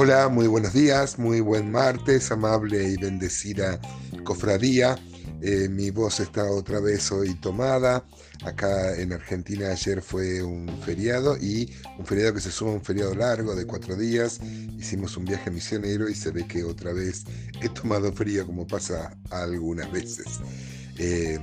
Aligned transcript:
Hola, 0.00 0.28
muy 0.28 0.46
buenos 0.46 0.74
días, 0.74 1.18
muy 1.18 1.40
buen 1.40 1.72
martes, 1.72 2.30
amable 2.30 2.88
y 2.88 2.96
bendecida 2.96 3.80
cofradía. 4.22 4.96
Eh, 5.42 5.68
mi 5.68 5.90
voz 5.90 6.20
está 6.20 6.44
otra 6.44 6.78
vez 6.78 7.10
hoy 7.10 7.34
tomada. 7.34 8.06
Acá 8.44 8.94
en 8.94 9.12
Argentina 9.12 9.72
ayer 9.72 10.00
fue 10.00 10.40
un 10.40 10.68
feriado 10.82 11.36
y 11.36 11.74
un 11.98 12.06
feriado 12.06 12.32
que 12.32 12.40
se 12.40 12.52
suma 12.52 12.70
a 12.70 12.74
un 12.74 12.84
feriado 12.84 13.12
largo 13.12 13.56
de 13.56 13.66
cuatro 13.66 13.96
días. 13.96 14.38
Hicimos 14.78 15.16
un 15.16 15.24
viaje 15.24 15.50
misionero 15.50 16.08
y 16.08 16.14
se 16.14 16.30
ve 16.30 16.46
que 16.46 16.62
otra 16.62 16.92
vez 16.92 17.24
he 17.60 17.68
tomado 17.68 18.12
frío 18.12 18.46
como 18.46 18.68
pasa 18.68 19.18
algunas 19.30 19.90
veces. 19.90 20.26
Eh, 20.96 21.40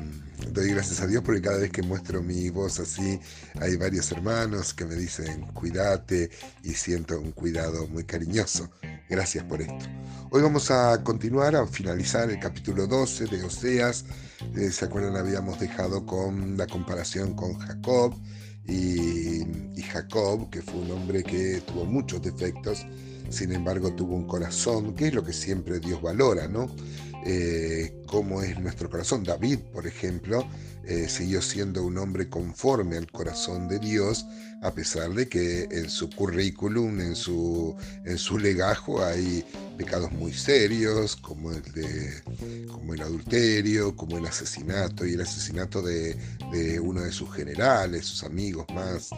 doy 0.52 0.70
gracias 0.70 1.02
a 1.02 1.08
Dios 1.08 1.24
porque 1.24 1.42
cada 1.42 1.58
vez 1.58 1.72
que 1.72 1.82
muestro 1.82 2.22
mi 2.22 2.50
voz 2.50 2.80
así, 2.80 3.20
hay 3.60 3.76
varios 3.76 4.12
hermanos 4.12 4.74
que 4.74 4.86
me 4.86 4.96
dicen 4.96 5.42
cuídate 5.54 6.30
y 6.64 6.72
siento 6.72 7.20
un 7.20 7.32
cuidado 7.32 7.88
muy 7.88 8.04
cariñoso. 8.04 8.70
Gracias 9.10 9.44
por 9.44 9.62
esto. 9.62 9.86
Hoy 10.32 10.42
vamos 10.42 10.72
a 10.72 11.04
continuar 11.04 11.56
a 11.56 11.68
finalizar 11.68 12.30
el 12.30 12.40
capítulo 12.40 12.88
12 12.88 13.26
de 13.26 13.44
Oseas. 13.44 14.06
Eh, 14.56 14.72
¿Se 14.72 14.86
acuerdan? 14.86 15.16
Habíamos 15.16 15.60
dejado 15.60 16.06
con 16.06 16.58
la 16.58 16.68
comparación 16.68 17.36
con 17.36 17.54
Jacob 17.60 18.16
y, 18.68 19.42
y 19.76 19.82
Jacob, 19.84 20.50
que 20.50 20.62
fue 20.62 20.76
un 20.82 20.92
hombre 20.92 21.24
que 21.24 21.62
tuvo 21.68 21.86
muchos 21.86 22.22
defectos, 22.22 22.86
sin 23.30 23.52
embargo 23.52 23.94
tuvo 23.94 24.16
un 24.16 24.28
corazón, 24.28 24.96
que 24.96 25.08
es 25.08 25.14
lo 25.14 25.24
que 25.24 25.34
siempre 25.34 25.80
Dios 25.80 26.02
valora, 26.02 26.48
¿no? 26.48 26.68
Eh, 27.28 27.92
cómo 28.06 28.44
es 28.44 28.60
nuestro 28.60 28.88
corazón. 28.88 29.24
David, 29.24 29.58
por 29.74 29.88
ejemplo, 29.88 30.48
eh, 30.84 31.10
siguió 31.10 31.42
siendo 31.42 31.84
un 31.84 31.98
hombre 31.98 32.30
conforme 32.30 32.98
al 32.98 33.12
corazón 33.12 33.68
de 33.68 33.80
Dios, 33.80 34.28
a 34.62 34.72
pesar 34.72 35.12
de 35.12 35.28
que 35.28 35.64
en 35.72 35.90
su 35.90 36.08
currículum, 36.12 37.00
en 37.00 37.16
su, 37.16 37.76
en 38.06 38.20
su 38.20 38.38
legajo, 38.38 39.04
hay 39.04 39.44
pecados 39.76 40.12
muy 40.12 40.32
serios, 40.34 41.16
como 41.16 41.52
el, 41.52 41.64
de, 41.74 42.68
como 42.72 42.94
el 42.94 43.02
adulterio, 43.02 43.96
como 43.96 44.20
el 44.20 44.28
asesinato, 44.28 45.04
y 45.04 45.14
el 45.14 45.22
asesinato 45.22 45.82
de, 45.82 46.16
uno 46.80 47.02
de 47.02 47.12
sus 47.12 47.34
generales, 47.34 48.06
sus 48.06 48.24
amigos 48.24 48.68
más, 48.72 49.10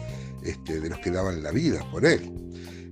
este, 0.42 0.80
de 0.80 0.88
los 0.88 0.98
que 1.00 1.10
daban 1.10 1.42
la 1.42 1.52
vida 1.52 1.86
por 1.90 2.06
él. 2.06 2.32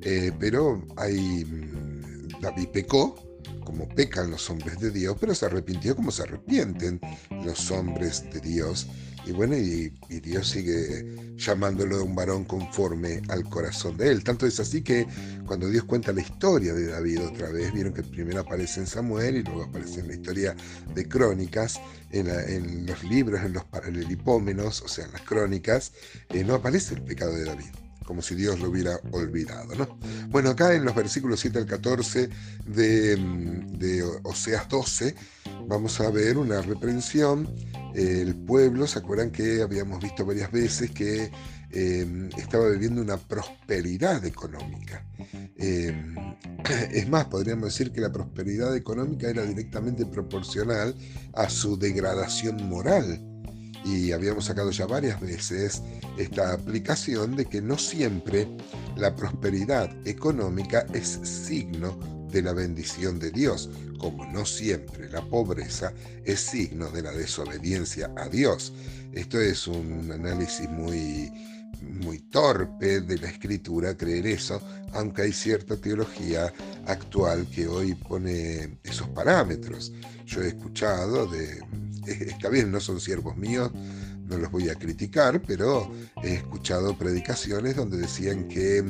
Eh, 0.02 0.30
pero 0.38 0.86
hay, 0.96 1.44
mm, 1.46 2.40
David 2.42 2.68
pecó, 2.68 3.25
como 3.66 3.86
pecan 3.88 4.30
los 4.30 4.48
hombres 4.48 4.80
de 4.80 4.90
Dios, 4.90 5.16
pero 5.20 5.34
se 5.34 5.44
arrepintió 5.44 5.94
como 5.94 6.10
se 6.10 6.22
arrepienten 6.22 7.00
los 7.44 7.70
hombres 7.70 8.24
de 8.32 8.40
Dios. 8.40 8.86
Y 9.26 9.32
bueno, 9.32 9.56
y, 9.56 9.92
Dios 10.20 10.48
sigue 10.48 11.34
llamándolo 11.36 12.04
un 12.04 12.14
varón 12.14 12.44
conforme 12.44 13.20
al 13.28 13.42
corazón 13.50 13.96
de 13.96 14.12
él. 14.12 14.22
Tanto 14.22 14.46
es 14.46 14.60
así 14.60 14.82
que 14.82 15.04
cuando 15.46 15.68
Dios 15.68 15.82
cuenta 15.84 16.12
la 16.12 16.20
historia 16.20 16.72
de 16.72 16.86
David 16.86 17.22
otra 17.22 17.50
vez, 17.50 17.72
vieron 17.72 17.92
que 17.92 18.04
primero 18.04 18.40
aparece 18.40 18.80
en 18.80 18.86
Samuel 18.86 19.38
y 19.38 19.42
luego 19.42 19.64
aparece 19.64 20.00
en 20.00 20.08
la 20.08 20.14
historia 20.14 20.56
de 20.94 21.08
Crónicas, 21.08 21.80
en, 22.12 22.86
los 22.86 23.02
libros, 23.02 23.42
en 23.42 23.52
los 23.52 23.64
paralelipómenos, 23.64 24.80
o 24.82 24.88
sea, 24.88 25.06
en 25.06 25.12
las 25.12 25.22
Crónicas, 25.22 25.92
eh, 26.28 26.44
no 26.44 26.54
aparece 26.54 26.94
el 26.94 27.02
pecado 27.02 27.34
de 27.34 27.44
David 27.44 27.85
como 28.06 28.22
si 28.22 28.34
Dios 28.34 28.58
lo 28.60 28.70
hubiera 28.70 28.98
olvidado. 29.12 29.74
¿no? 29.74 29.98
Bueno, 30.28 30.50
acá 30.50 30.72
en 30.74 30.84
los 30.84 30.94
versículos 30.94 31.40
7 31.40 31.58
al 31.58 31.66
14 31.66 32.30
de, 32.66 34.20
Oseas 34.22 34.68
12 34.68 35.14
vamos 35.68 36.00
a 36.00 36.10
ver 36.10 36.38
una 36.38 36.62
reprensión. 36.62 37.54
El 37.94 38.34
pueblo, 38.34 38.86
¿se 38.86 38.98
acuerdan 38.98 39.30
que 39.30 39.62
habíamos 39.62 40.02
visto 40.02 40.24
varias 40.24 40.52
veces 40.52 40.90
que 40.90 41.30
em, 41.70 42.28
estaba 42.36 42.68
viviendo 42.68 43.00
una 43.00 43.16
prosperidad 43.16 44.24
económica? 44.24 45.04
Em, 45.56 46.14
es 46.92 47.08
más, 47.08 47.26
podríamos 47.26 47.70
decir 47.70 47.92
que 47.92 48.00
la 48.00 48.12
prosperidad 48.12 48.76
económica 48.76 49.28
era 49.28 49.42
directamente 49.42 50.06
proporcional 50.06 50.94
a 51.34 51.48
su 51.48 51.78
degradación 51.78 52.68
moral 52.68 53.35
y 53.86 54.10
habíamos 54.10 54.46
sacado 54.46 54.72
ya 54.72 54.86
varias 54.86 55.20
veces 55.20 55.80
esta 56.18 56.52
aplicación 56.52 57.36
de 57.36 57.46
que 57.46 57.62
no 57.62 57.78
siempre 57.78 58.48
la 58.96 59.14
prosperidad 59.14 59.88
económica 60.06 60.84
es 60.92 61.20
signo 61.22 61.96
de 62.32 62.42
la 62.42 62.52
bendición 62.52 63.20
de 63.20 63.30
Dios, 63.30 63.70
como 63.98 64.26
no 64.26 64.44
siempre 64.44 65.08
la 65.08 65.22
pobreza 65.22 65.92
es 66.24 66.40
signo 66.40 66.90
de 66.90 67.02
la 67.02 67.12
desobediencia 67.12 68.10
a 68.16 68.28
Dios. 68.28 68.72
Esto 69.12 69.40
es 69.40 69.68
un 69.68 70.10
análisis 70.12 70.68
muy 70.68 71.30
muy 71.82 72.18
torpe 72.18 73.00
de 73.00 73.18
la 73.18 73.28
escritura 73.28 73.96
creer 73.96 74.26
eso, 74.26 74.60
aunque 74.92 75.22
hay 75.22 75.32
cierta 75.32 75.76
teología 75.76 76.52
actual 76.86 77.46
que 77.50 77.68
hoy 77.68 77.94
pone 77.94 78.78
esos 78.82 79.08
parámetros. 79.08 79.92
Yo 80.24 80.42
he 80.42 80.48
escuchado 80.48 81.26
de 81.26 81.60
está 82.20 82.48
bien, 82.48 82.70
no 82.70 82.80
son 82.80 83.00
siervos 83.00 83.36
míos, 83.36 83.70
no 84.24 84.38
los 84.38 84.50
voy 84.50 84.68
a 84.68 84.74
criticar, 84.74 85.40
pero 85.42 85.90
he 86.22 86.34
escuchado 86.34 86.96
predicaciones 86.96 87.76
donde 87.76 87.98
decían 87.98 88.48
que 88.48 88.84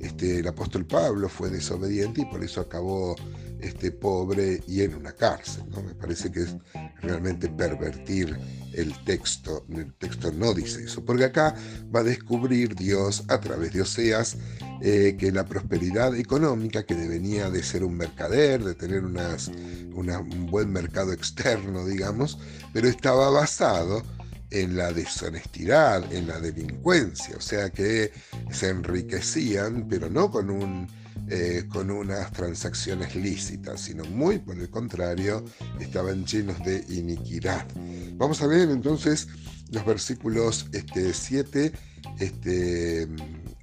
este, 0.00 0.40
el 0.40 0.48
apóstol 0.48 0.84
Pablo 0.86 1.28
fue 1.28 1.50
desobediente 1.50 2.22
y 2.22 2.26
por 2.26 2.42
eso 2.44 2.60
acabó 2.60 3.16
este, 3.60 3.90
pobre 3.90 4.62
y 4.66 4.82
en 4.82 4.94
una 4.94 5.12
cárcel. 5.12 5.64
¿no? 5.70 5.82
Me 5.82 5.94
parece 5.94 6.30
que 6.30 6.42
es 6.42 6.56
realmente 7.00 7.48
pervertir 7.48 8.36
el 8.74 8.92
texto. 9.04 9.64
El 9.70 9.92
texto 9.94 10.32
no 10.32 10.52
dice 10.52 10.84
eso, 10.84 11.04
porque 11.04 11.24
acá 11.24 11.54
va 11.94 12.00
a 12.00 12.04
descubrir 12.04 12.74
Dios 12.74 13.24
a 13.28 13.40
través 13.40 13.72
de 13.72 13.82
Oseas 13.82 14.36
eh, 14.80 15.16
que 15.18 15.32
la 15.32 15.44
prosperidad 15.44 16.14
económica, 16.16 16.84
que 16.84 16.94
venía 16.94 17.50
de 17.50 17.62
ser 17.62 17.84
un 17.84 17.96
mercader, 17.96 18.62
de 18.62 18.74
tener 18.74 19.04
unas, 19.04 19.48
un 19.48 20.46
buen 20.50 20.72
mercado 20.72 21.12
externo, 21.12 21.86
digamos, 21.86 22.38
pero 22.72 22.88
estaba 22.88 23.30
basado 23.30 24.02
en 24.50 24.76
la 24.76 24.92
deshonestidad, 24.92 26.12
en 26.12 26.28
la 26.28 26.40
delincuencia, 26.40 27.36
o 27.36 27.40
sea 27.40 27.70
que 27.70 28.12
se 28.50 28.68
enriquecían, 28.68 29.86
pero 29.88 30.08
no 30.08 30.30
con, 30.30 30.50
un, 30.50 30.86
eh, 31.28 31.64
con 31.68 31.90
unas 31.90 32.30
transacciones 32.32 33.16
lícitas, 33.16 33.80
sino 33.80 34.04
muy 34.04 34.38
por 34.38 34.58
el 34.58 34.70
contrario, 34.70 35.44
estaban 35.80 36.24
llenos 36.24 36.62
de 36.64 36.84
iniquidad. 36.88 37.66
Vamos 38.12 38.42
a 38.42 38.46
ver 38.46 38.70
entonces 38.70 39.28
los 39.70 39.84
versículos 39.84 40.66
este, 40.72 41.12
7 41.12 41.72
este, 42.18 43.08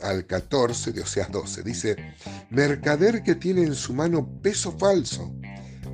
al 0.01 0.25
14 0.25 0.91
de 0.91 1.01
Oseas 1.01 1.31
12. 1.31 1.63
Dice, 1.63 1.95
mercader 2.49 3.23
que 3.23 3.35
tiene 3.35 3.63
en 3.63 3.75
su 3.75 3.93
mano 3.93 4.27
peso 4.41 4.75
falso, 4.77 5.33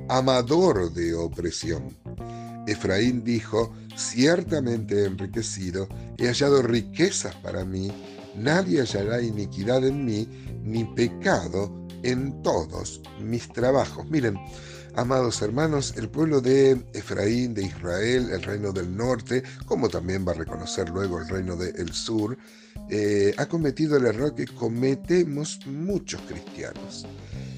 amador 0.08 0.92
de 0.92 1.14
opresión. 1.14 1.96
Efraín 2.66 3.24
dijo, 3.24 3.74
ciertamente 3.96 5.04
enriquecido, 5.04 5.88
he 6.18 6.26
hallado 6.26 6.62
riquezas 6.62 7.34
para 7.36 7.64
mí, 7.64 7.90
nadie 8.36 8.80
hallará 8.80 9.22
iniquidad 9.22 9.86
en 9.86 10.04
mí, 10.04 10.28
ni 10.62 10.84
pecado 10.84 11.72
en 12.02 12.42
todos 12.42 13.00
mis 13.20 13.48
trabajos. 13.48 14.08
Miren, 14.10 14.38
amados 14.98 15.40
hermanos, 15.42 15.94
el 15.96 16.08
pueblo 16.08 16.40
de 16.40 16.72
Efraín, 16.92 17.54
de 17.54 17.62
Israel, 17.62 18.30
el 18.32 18.42
reino 18.42 18.72
del 18.72 18.96
norte, 18.96 19.44
como 19.64 19.88
también 19.88 20.26
va 20.26 20.32
a 20.32 20.34
reconocer 20.34 20.88
luego 20.88 21.20
el 21.20 21.28
reino 21.28 21.56
del 21.56 21.92
sur, 21.92 22.36
eh, 22.90 23.32
ha 23.36 23.46
cometido 23.46 23.96
el 23.96 24.06
error 24.06 24.34
que 24.34 24.46
cometemos 24.46 25.60
muchos 25.66 26.20
cristianos. 26.22 27.06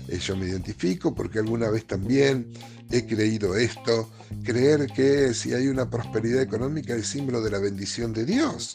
Eh, 0.09 0.19
yo 0.19 0.37
me 0.37 0.49
identifico 0.49 1.15
porque 1.15 1.39
alguna 1.39 1.71
vez 1.71 1.87
también 1.87 2.53
he 2.91 3.07
creído 3.07 3.57
esto, 3.57 4.11
creer 4.45 4.89
que 4.89 5.33
si 5.33 5.55
hay 5.55 5.69
una 5.69 5.89
prosperidad 5.89 6.43
económica 6.43 6.95
es 6.95 7.07
símbolo 7.07 7.41
de 7.41 7.53
la 7.53 7.59
bendición 7.59 8.13
de 8.13 8.27
Dios. 8.27 8.75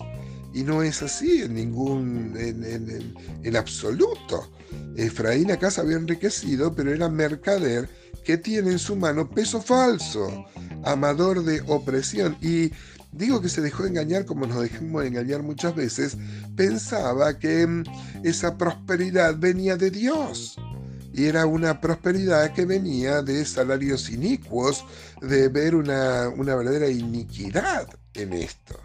Y 0.56 0.64
no 0.64 0.82
es 0.82 1.04
así 1.04 1.42
en 1.42 1.54
ningún, 1.54 2.34
en, 2.38 3.56
absoluto. 3.56 4.50
Efraín 4.96 5.52
acá 5.52 5.70
se 5.70 5.82
había 5.82 5.98
enriquecido, 5.98 6.74
pero 6.74 6.94
era 6.94 7.10
mercader 7.10 7.90
que 8.24 8.38
tiene 8.38 8.72
en 8.72 8.80
su 8.80 8.96
mano 8.96 9.30
peso 9.30 9.62
falso, 9.62 10.46
amador 10.84 11.44
de 11.44 11.62
opresión. 11.68 12.38
Y 12.42 12.72
digo 13.12 13.42
que 13.42 13.50
se 13.50 13.62
dejó 13.62 13.86
engañar 13.86 14.26
como 14.26 14.48
nos 14.48 14.62
dejamos 14.62 15.06
engañar 15.06 15.44
muchas 15.44 15.76
veces, 15.76 16.18
pensaba 16.56 17.38
que 17.38 17.68
mm, 17.68 17.84
esa 18.24 18.58
prosperidad 18.58 19.38
venía 19.38 19.76
de 19.76 19.92
Dios 19.92 20.58
y 21.16 21.26
era 21.26 21.46
una 21.46 21.80
prosperidad 21.80 22.52
que 22.52 22.66
venía 22.66 23.22
de 23.22 23.46
salarios 23.46 24.10
inicuos, 24.10 24.86
de 25.22 25.48
ver 25.48 25.76
una, 25.76 26.28
verdadera 26.30 26.90
iniquidad 26.90 27.88
en 28.14 28.34
esto. 28.34 28.78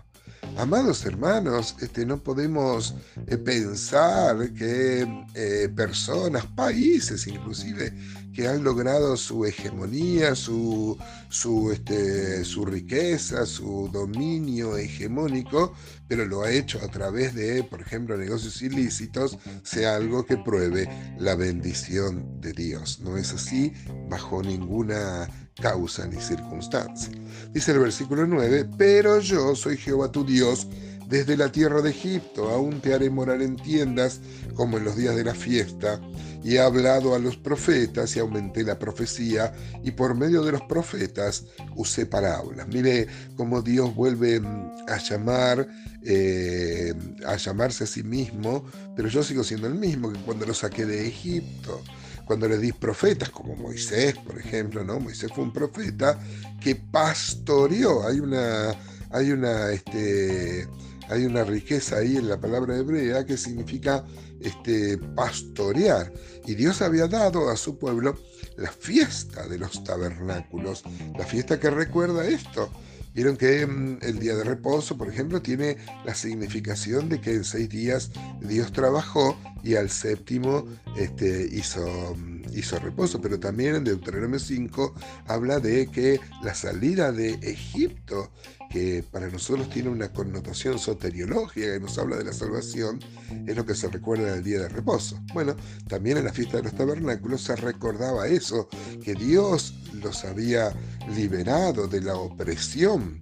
Amados 0.56 1.06
hermanos, 1.06 1.74
este, 1.80 2.04
no 2.04 2.22
podemos 2.22 2.94
eh, 3.26 3.38
pensar 3.38 4.52
que 4.52 5.06
eh, 5.34 5.68
personas, 5.74 6.44
países 6.46 7.26
inclusive, 7.26 7.92
que 8.34 8.46
han 8.46 8.62
logrado 8.62 9.16
su 9.16 9.44
hegemonía, 9.44 10.34
su, 10.34 10.98
su, 11.28 11.72
este, 11.72 12.44
su 12.44 12.64
riqueza, 12.64 13.46
su 13.46 13.88
dominio 13.92 14.76
hegemónico, 14.76 15.74
pero 16.08 16.24
lo 16.26 16.42
ha 16.42 16.50
hecho 16.50 16.78
a 16.82 16.88
través 16.88 17.34
de, 17.34 17.64
por 17.64 17.80
ejemplo, 17.80 18.16
negocios 18.16 18.60
ilícitos, 18.62 19.38
sea 19.62 19.96
algo 19.96 20.26
que 20.26 20.36
pruebe 20.36 20.88
la 21.18 21.34
bendición 21.34 22.40
de 22.40 22.52
Dios. 22.52 23.00
No 23.00 23.16
es 23.16 23.32
así 23.32 23.72
bajo 24.08 24.42
ninguna 24.42 25.28
causa 25.60 26.06
ni 26.06 26.20
circunstancia. 26.20 27.12
Dice 27.52 27.72
el 27.72 27.80
versículo 27.80 28.26
9, 28.26 28.68
pero 28.76 29.20
yo 29.20 29.54
soy 29.54 29.76
Jehová 29.76 30.10
tu 30.10 30.24
Dios, 30.24 30.66
desde 31.10 31.36
la 31.36 31.50
tierra 31.50 31.82
de 31.82 31.90
Egipto, 31.90 32.50
aún 32.50 32.80
te 32.80 32.94
haré 32.94 33.10
morar 33.10 33.42
en 33.42 33.56
tiendas 33.56 34.20
como 34.54 34.78
en 34.78 34.84
los 34.84 34.96
días 34.96 35.16
de 35.16 35.24
la 35.24 35.34
fiesta, 35.34 36.00
y 36.44 36.54
he 36.54 36.60
hablado 36.60 37.16
a 37.16 37.18
los 37.18 37.36
profetas 37.36 38.14
y 38.14 38.20
aumenté 38.20 38.62
la 38.62 38.78
profecía, 38.78 39.52
y 39.82 39.90
por 39.90 40.14
medio 40.14 40.44
de 40.44 40.52
los 40.52 40.62
profetas 40.62 41.46
usé 41.74 42.06
parábolas. 42.06 42.68
Mire 42.68 43.08
cómo 43.36 43.60
Dios 43.60 43.92
vuelve 43.92 44.38
mm, 44.38 44.72
a 44.86 44.98
llamar, 44.98 45.66
eh, 46.04 46.94
a 47.26 47.36
llamarse 47.36 47.84
a 47.84 47.86
sí 47.88 48.04
mismo, 48.04 48.64
pero 48.94 49.08
yo 49.08 49.24
sigo 49.24 49.42
siendo 49.42 49.66
el 49.66 49.74
mismo 49.74 50.12
que 50.12 50.20
cuando 50.20 50.46
lo 50.46 50.54
saqué 50.54 50.86
de 50.86 51.08
Egipto 51.08 51.82
cuando 52.30 52.46
le 52.46 52.58
di 52.58 52.72
profetas, 52.72 53.30
como 53.30 53.56
Moisés, 53.56 54.14
por 54.18 54.38
ejemplo, 54.38 54.84
¿no? 54.84 55.00
Moisés 55.00 55.32
fue 55.34 55.42
un 55.42 55.52
profeta 55.52 56.16
que 56.60 56.76
pastoreó. 56.76 58.06
Hay 58.06 58.20
una, 58.20 58.72
hay 59.10 59.32
una, 59.32 59.72
este, 59.72 60.68
hay 61.10 61.24
una 61.26 61.44
riqueza 61.44 61.98
ahí 61.98 62.16
en 62.16 62.28
la 62.28 62.40
palabra 62.40 62.76
hebrea 62.76 63.26
que 63.26 63.36
significa 63.36 64.04
este, 64.40 64.96
pastorear. 64.96 66.12
Y 66.46 66.54
Dios 66.54 66.80
había 66.82 67.08
dado 67.08 67.50
a 67.50 67.56
su 67.56 67.78
pueblo 67.78 68.16
la 68.56 68.70
fiesta 68.70 69.46
de 69.48 69.58
los 69.58 69.82
tabernáculos, 69.82 70.84
la 71.18 71.26
fiesta 71.26 71.58
que 71.58 71.70
recuerda 71.70 72.26
esto. 72.26 72.70
Vieron 73.12 73.36
que 73.36 73.66
mm, 73.66 73.98
el 74.02 74.20
día 74.20 74.36
de 74.36 74.44
reposo, 74.44 74.96
por 74.96 75.08
ejemplo, 75.08 75.42
tiene 75.42 75.76
la 76.04 76.14
significación 76.14 77.08
de 77.08 77.20
que 77.20 77.34
en 77.34 77.44
seis 77.44 77.68
días 77.68 78.12
Dios 78.40 78.72
trabajó 78.72 79.36
y 79.64 79.74
al 79.74 79.90
séptimo 79.90 80.64
este, 80.96 81.48
hizo, 81.52 82.14
mm, 82.16 82.42
hizo 82.54 82.78
reposo. 82.78 83.20
Pero 83.20 83.40
también 83.40 83.74
en 83.74 83.84
Deuteronomio 83.84 84.38
5 84.38 84.94
habla 85.26 85.58
de 85.58 85.88
que 85.88 86.20
la 86.44 86.54
salida 86.54 87.10
de 87.10 87.30
Egipto 87.42 88.30
que 88.70 89.02
para 89.10 89.28
nosotros 89.28 89.68
tiene 89.68 89.88
una 89.88 90.12
connotación 90.12 90.78
soteriológica 90.78 91.74
y 91.74 91.80
nos 91.80 91.98
habla 91.98 92.16
de 92.16 92.24
la 92.24 92.32
salvación, 92.32 93.00
es 93.46 93.56
lo 93.56 93.66
que 93.66 93.74
se 93.74 93.88
recuerda 93.88 94.32
del 94.32 94.44
día 94.44 94.60
de 94.60 94.68
reposo. 94.68 95.20
Bueno, 95.34 95.56
también 95.88 96.18
en 96.18 96.24
la 96.24 96.32
fiesta 96.32 96.58
de 96.58 96.62
los 96.62 96.74
tabernáculos 96.74 97.42
se 97.42 97.56
recordaba 97.56 98.28
eso, 98.28 98.68
que 99.02 99.14
Dios 99.14 99.74
los 99.94 100.24
había 100.24 100.72
liberado 101.14 101.88
de 101.88 102.00
la 102.00 102.14
opresión. 102.14 103.20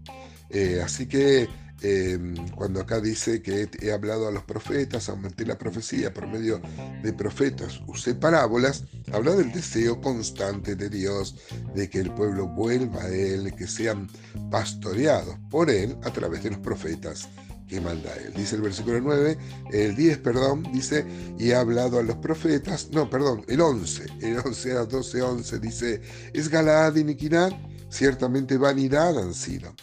Eh, 0.50 0.82
así 0.84 1.06
que 1.06 1.48
Em, 1.80 2.34
cuando 2.56 2.80
acá 2.80 3.00
dice 3.00 3.40
que 3.40 3.68
he 3.80 3.92
hablado 3.92 4.26
a 4.26 4.32
los 4.32 4.42
profetas, 4.42 5.08
aumenté 5.08 5.46
la 5.46 5.56
profecía 5.56 6.12
por 6.12 6.26
medio 6.26 6.60
de 7.02 7.12
profetas, 7.12 7.80
usé 7.86 8.16
parábolas, 8.16 8.84
habla 9.12 9.36
del 9.36 9.52
deseo 9.52 10.00
constante 10.00 10.74
de 10.74 10.88
Dios 10.88 11.36
de 11.76 11.88
que 11.88 12.00
el 12.00 12.12
pueblo 12.12 12.48
vuelva 12.48 13.02
a 13.04 13.08
Él, 13.08 13.54
que 13.54 13.68
sean 13.68 14.08
pastoreados 14.50 15.36
por 15.50 15.70
Él 15.70 15.96
a 16.02 16.12
través 16.12 16.42
de 16.42 16.50
los 16.50 16.58
profetas 16.58 17.28
que 17.68 17.80
manda 17.80 18.12
Él. 18.16 18.32
Dice 18.34 18.56
el 18.56 18.62
versículo 18.62 19.00
9, 19.00 19.38
el 19.72 19.94
10, 19.94 20.18
perdón, 20.18 20.64
dice, 20.72 21.06
y 21.38 21.50
he 21.50 21.54
hablado 21.54 22.00
a 22.00 22.02
los 22.02 22.16
profetas, 22.16 22.88
no, 22.90 23.08
perdón, 23.08 23.44
el 23.46 23.60
11, 23.60 24.06
el 24.22 24.38
11 24.38 24.72
a 24.72 24.84
12, 24.84 25.22
11 25.22 25.58
dice, 25.60 26.02
es 26.32 26.48
Galaad 26.48 26.96
y 26.96 27.04
Niquinat 27.04 27.52
ciertamente 27.88 28.56
vanidad 28.56 29.18
han 29.18 29.34
sido. 29.34 29.74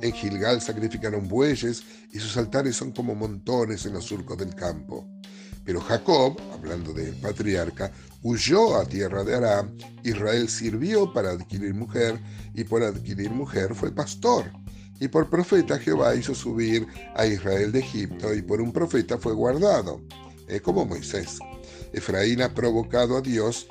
En 0.00 0.12
Gilgal 0.12 0.60
sacrificaron 0.60 1.28
bueyes 1.28 1.82
y 2.10 2.18
sus 2.18 2.36
altares 2.36 2.76
son 2.76 2.92
como 2.92 3.14
montones 3.14 3.86
en 3.86 3.94
los 3.94 4.04
surcos 4.04 4.38
del 4.38 4.54
campo. 4.54 5.08
Pero 5.64 5.80
Jacob, 5.80 6.36
hablando 6.52 6.92
del 6.92 7.14
patriarca, 7.16 7.92
huyó 8.22 8.76
a 8.76 8.84
tierra 8.84 9.22
de 9.24 9.36
Aram, 9.36 9.76
Israel 10.02 10.48
sirvió 10.48 11.12
para 11.12 11.30
adquirir 11.30 11.74
mujer 11.74 12.20
y 12.54 12.64
por 12.64 12.82
adquirir 12.82 13.30
mujer 13.30 13.74
fue 13.74 13.92
pastor. 13.92 14.50
Y 14.98 15.08
por 15.08 15.30
profeta 15.30 15.78
Jehová 15.78 16.14
hizo 16.14 16.34
subir 16.34 16.86
a 17.16 17.26
Israel 17.26 17.72
de 17.72 17.80
Egipto 17.80 18.34
y 18.34 18.42
por 18.42 18.60
un 18.60 18.72
profeta 18.72 19.18
fue 19.18 19.34
guardado, 19.34 20.00
es 20.48 20.60
como 20.62 20.84
Moisés. 20.84 21.38
Efraín 21.92 22.42
ha 22.42 22.54
provocado 22.54 23.16
a 23.16 23.20
Dios 23.20 23.68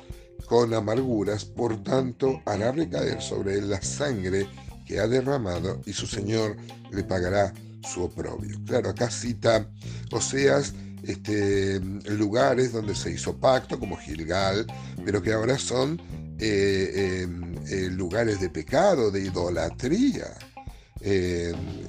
con 0.52 0.74
amarguras, 0.74 1.46
por 1.46 1.82
tanto 1.82 2.42
hará 2.44 2.72
recaer 2.72 3.22
sobre 3.22 3.54
él 3.54 3.70
la 3.70 3.80
sangre 3.80 4.46
que 4.84 5.00
ha 5.00 5.08
derramado 5.08 5.80
y 5.86 5.94
su 5.94 6.06
Señor 6.06 6.58
le 6.90 7.02
pagará 7.04 7.54
su 7.82 8.02
oprobio. 8.02 8.60
Claro, 8.66 8.90
acá 8.90 9.10
cita 9.10 9.66
Oseas 10.10 10.74
este, 11.04 11.80
lugares 11.80 12.74
donde 12.74 12.94
se 12.94 13.12
hizo 13.12 13.34
pacto, 13.34 13.80
como 13.80 13.96
Gilgal, 13.96 14.66
pero 15.02 15.22
que 15.22 15.32
ahora 15.32 15.56
son 15.56 15.98
eh, 16.38 17.22
em, 17.22 17.54
eh, 17.70 17.88
lugares 17.90 18.38
de 18.38 18.50
pecado, 18.50 19.10
de 19.10 19.20
idolatría. 19.22 20.36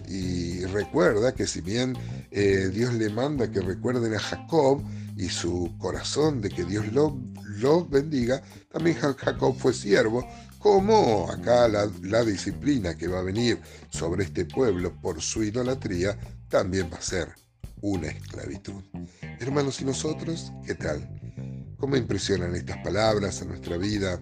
Y 0.08 0.64
recuerda 0.68 1.34
que 1.36 1.48
si 1.48 1.60
bien 1.60 1.98
eh, 2.32 2.72
Dios 2.74 2.94
le 2.94 3.10
manda 3.10 3.52
que 3.52 3.60
recuerden 3.60 4.14
a 4.14 4.20
Jacob 4.20 4.82
y 5.16 5.30
su 5.30 5.76
corazón 5.78 6.42
de 6.42 6.50
que 6.50 6.64
Dios 6.64 6.92
lo 6.92 7.18
los 7.58 7.90
bendiga, 7.90 8.42
también 8.72 8.98
Jacob 8.98 9.56
fue 9.58 9.74
siervo, 9.74 10.28
como 10.60 11.30
acá 11.30 11.68
la, 11.68 11.90
la, 12.02 12.24
disciplina 12.24 12.96
que 12.96 13.08
va 13.08 13.20
a 13.20 13.24
venir 13.24 13.60
sobre 13.90 14.24
este 14.24 14.46
pueblo 14.46 14.94
por 15.02 15.22
su 15.22 15.44
idolatría 15.44 16.18
también 16.50 16.90
va 16.92 16.98
a 16.98 17.02
ser 17.02 17.30
una 17.82 18.08
esclavitud. 18.08 18.82
Hermanos, 19.40 19.82
¿y 19.82 19.86
nosotros 19.86 20.52
qué 20.66 20.76
tal? 20.76 21.08
¿Cómo 21.78 21.98
impresionan 21.98 22.56
estas 22.56 22.78
palabras 22.78 23.42
a 23.42 23.46
nuestra 23.46 23.78
vida? 23.78 24.20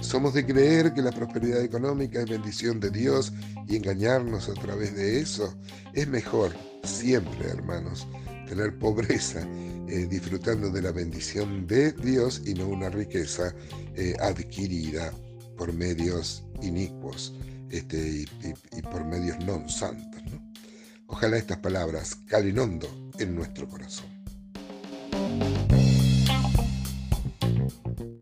¿Somos 0.00 0.34
de 0.34 0.46
creer 0.46 0.94
que 0.94 1.02
la 1.02 1.10
prosperidad 1.10 1.62
económica 1.62 2.20
es 2.20 2.30
bendición 2.30 2.78
de 2.78 2.90
Dios 2.90 3.32
y 3.68 3.76
engañarnos 3.76 4.48
a 4.48 4.54
través 4.54 4.94
de 4.94 5.20
eso? 5.20 5.52
Es 5.92 6.06
mejor, 6.06 6.52
siempre, 6.84 7.48
hermanos, 7.48 8.06
tener 8.52 8.78
pobreza 8.78 9.40
eh, 9.88 10.06
disfrutando 10.10 10.68
de 10.68 10.82
la 10.82 10.92
bendición 10.92 11.66
de 11.66 11.92
Dios 11.92 12.42
y 12.44 12.52
no 12.52 12.68
una 12.68 12.90
riqueza 12.90 13.54
eh, 13.94 14.14
adquirida 14.20 15.10
por 15.56 15.72
medios 15.72 16.44
inicuos 16.60 17.32
este, 17.70 18.26
y, 18.76 18.82
por 18.82 19.06
medios 19.06 19.38
non 19.46 19.70
santos. 19.70 20.20
Ojalá 21.06 21.38
estas 21.38 21.64
palabras 21.64 22.14
calen 22.28 22.58
hondo 22.58 22.88
en 23.18 23.34
nuestro 23.34 23.66
corazón. 23.66 24.12